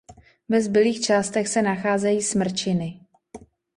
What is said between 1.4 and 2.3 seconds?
se nacházejí